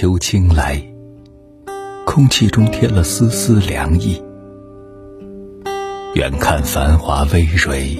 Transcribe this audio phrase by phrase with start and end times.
[0.00, 0.80] 秋青来，
[2.06, 4.22] 空气中添了丝丝凉意。
[6.14, 7.98] 远看繁华葳蕤，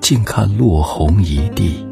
[0.00, 1.86] 近看落红一地。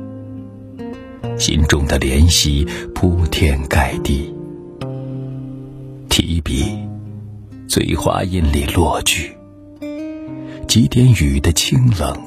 [1.39, 4.35] 心中的怜惜铺天盖地。
[6.09, 6.77] 提笔，
[7.69, 9.31] 醉花阴里落句，
[10.67, 12.19] 几点雨的清冷，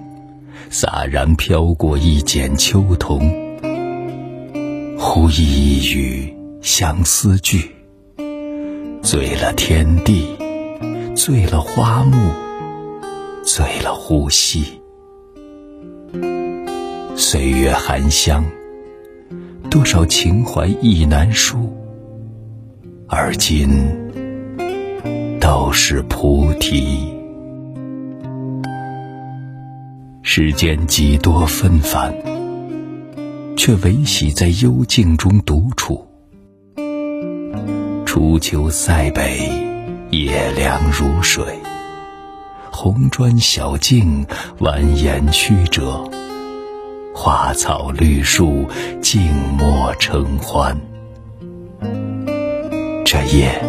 [0.69, 3.19] 洒然飘过一剪秋桐。
[4.97, 7.71] 忽一一语相思句，
[9.01, 10.35] 醉了天地，
[11.15, 12.31] 醉了花木，
[13.43, 14.81] 醉了呼吸。
[17.15, 18.43] 岁月含香，
[19.69, 21.73] 多少情怀意难书。
[23.07, 23.69] 而今
[25.39, 27.13] 都是菩提。
[30.21, 32.13] 世间几多纷繁，
[33.55, 36.05] 却唯喜在幽静中独处。
[38.17, 39.47] 初秋塞北，
[40.09, 41.59] 夜凉如水。
[42.71, 44.25] 红砖小径
[44.57, 46.03] 蜿蜒曲折，
[47.13, 48.65] 花草绿树
[49.03, 49.21] 静
[49.55, 50.81] 默成欢。
[53.05, 53.63] 这夜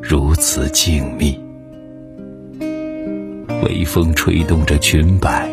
[0.00, 1.36] 如此静谧，
[3.64, 5.50] 微风吹动着裙摆，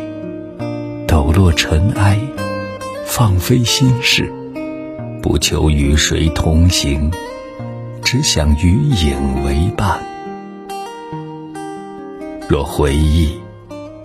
[1.08, 2.20] 抖落尘埃，
[3.04, 4.32] 放飞心事，
[5.20, 7.10] 不求与谁同行，
[8.10, 10.00] 只想与影为伴。
[12.48, 13.38] 若回忆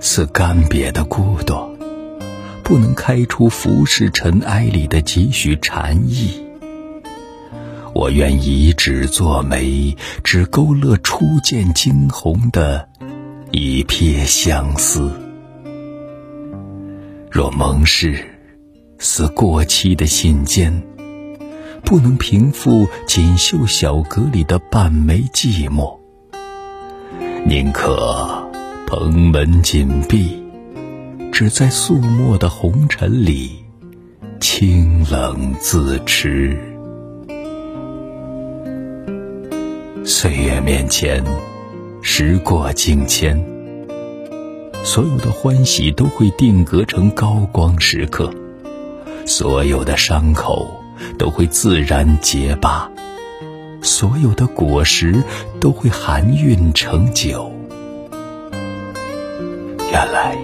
[0.01, 1.73] 似干瘪的孤朵，
[2.65, 6.45] 不能开出浮世尘埃里的几许禅意。
[7.93, 12.89] 我愿以纸作媒，只勾勒初见惊鸿的
[13.51, 15.09] 一瞥相思。
[17.31, 18.21] 若盟誓
[18.99, 20.81] 似过期的信笺，
[21.83, 25.97] 不能平复锦绣小阁里的半枚寂寞，
[27.45, 28.49] 宁可
[28.87, 30.41] 蓬门紧闭，
[31.31, 33.63] 只在素墨的红尘里
[34.39, 36.57] 清冷自持。
[40.05, 41.23] 岁月面前，
[42.01, 43.45] 时过境迁，
[44.83, 48.33] 所有的欢喜都会定格成高光时刻，
[49.25, 50.82] 所有的伤口
[51.17, 52.89] 都会自然结疤，
[53.81, 55.23] 所有的果实
[55.59, 57.51] 都会含韵成酒。
[59.91, 60.37] 原来，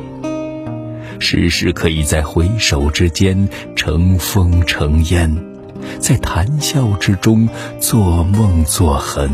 [1.19, 5.35] 世事可以在回首之间成风成烟。
[5.97, 7.47] 在谈笑之中
[7.79, 9.29] 做梦做痕，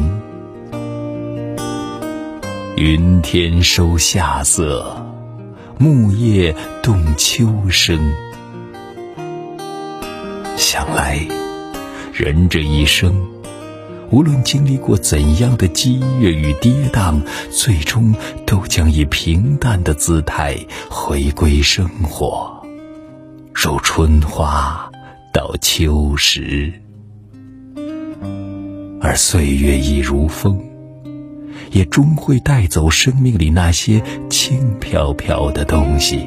[2.78, 5.06] 云天收夏色，
[5.78, 8.00] 木叶动秋声。
[10.68, 11.24] 想来，
[12.12, 13.14] 人这一生，
[14.09, 17.22] 无论经历过怎样的激越与跌宕，
[17.52, 18.16] 最终
[18.48, 20.58] 都将以平淡的姿态
[20.90, 22.66] 回归生活，
[23.53, 24.90] 如春花。
[25.31, 26.74] 到秋时，
[29.00, 30.59] 而岁月亦如风，
[31.70, 34.02] 也终会带走生命里那些
[34.32, 36.26] 轻飘飘的东西，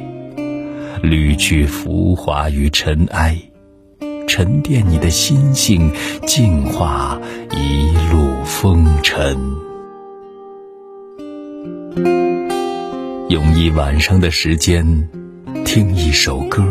[1.03, 3.37] 滤去浮华与尘埃，
[4.29, 5.91] 沉淀你的心性，
[6.27, 7.19] 净化
[7.51, 9.35] 一路风尘。
[13.27, 15.09] 用一晚上的时间，
[15.65, 16.63] 听一首歌。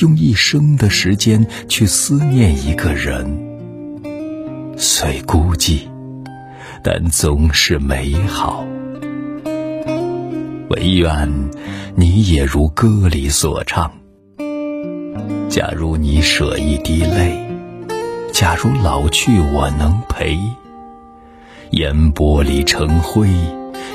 [0.00, 3.26] 用一生的时间去思念一个人，
[4.78, 5.82] 虽孤寂，
[6.82, 8.66] 但总是美好。
[10.70, 11.50] 唯愿
[11.94, 13.92] 你也如歌里所唱。
[15.48, 17.42] 假如你舍一滴泪，
[18.32, 20.38] 假如老去我能陪，
[21.70, 23.28] 烟波里成灰，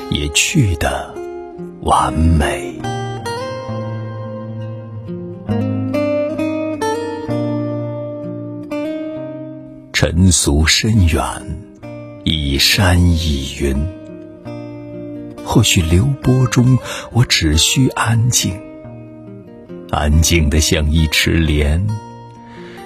[0.09, 1.13] 也去的
[1.81, 2.73] 完美。
[9.93, 11.23] 尘俗深远，
[12.23, 13.75] 一山一云。
[15.45, 16.79] 或许流波中，
[17.11, 18.59] 我只需安静，
[19.93, 21.85] 安静的像一池莲，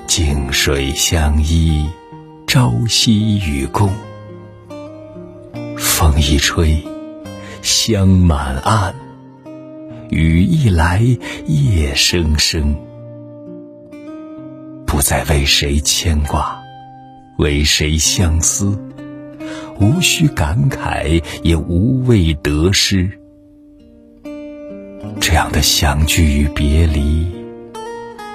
[0.06, 1.90] 静水相依，
[2.46, 3.90] 朝夕与共。
[5.78, 6.84] 风一吹，
[7.62, 8.94] 香满岸；
[10.10, 11.02] 雨一来，
[11.46, 12.76] 叶声声。
[14.86, 16.62] 不再为谁牵挂。
[17.38, 18.78] 为谁相思？
[19.80, 23.20] 无需感慨，也无畏得失。
[25.30, 27.28] 这样的相聚与别离，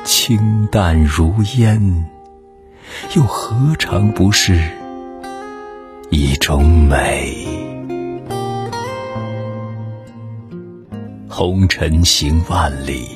[0.04, 2.04] 清淡如烟，
[3.16, 4.60] 又何尝不是
[6.10, 7.46] 一种美？
[11.30, 13.08] 红尘行万里，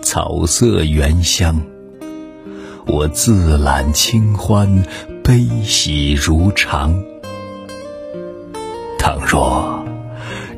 [0.00, 1.60] 草色原香。
[2.86, 4.82] 我自揽清欢，
[5.22, 6.98] 悲喜如常。
[8.98, 9.81] 倘若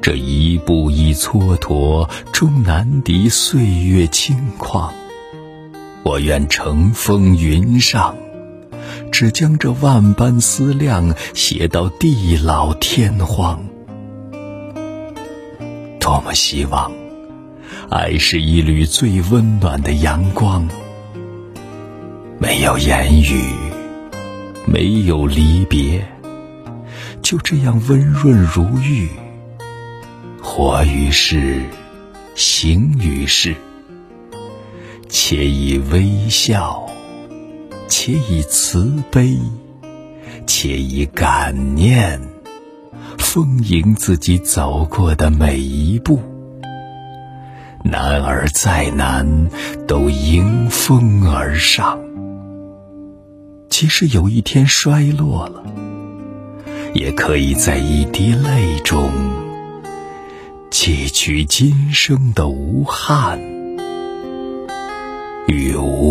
[0.05, 4.93] 这一步一蹉跎，终难敌岁月轻狂，
[6.03, 8.15] 我愿乘风云上，
[9.11, 13.65] 只将这万般思量写到地老天荒。
[15.99, 16.93] 多么希望，
[17.89, 20.69] 爱是一缕最温暖的阳光。
[22.39, 23.43] 没有言语，
[24.67, 26.07] 没有离别，
[27.23, 29.09] 就这样温润如玉。
[30.57, 31.65] 活于世，
[32.37, 33.57] 行于世，
[35.09, 36.87] 且以微笑，
[37.89, 39.37] 且以慈悲，
[40.47, 42.21] 且以感念，
[43.19, 46.23] 丰盈自己走过的每一步。
[47.83, 49.49] 难而再难，
[49.89, 51.99] 都迎风而上。
[53.69, 55.65] 即使有一天衰落了，
[56.95, 59.11] 也可以在一滴泪中
[60.77, 63.39] 汲取今生的无憾
[65.47, 66.04] 与无。